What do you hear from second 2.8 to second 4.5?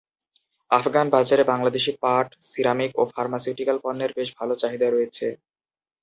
ও pharmaceutical পণ্যের বেশ ভাল